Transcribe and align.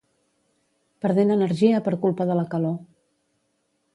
Perdent 1.05 1.33
energia 1.35 1.83
per 1.87 1.95
culpa 2.07 2.29
de 2.31 2.39
la 2.41 2.47
calor. 2.57 2.75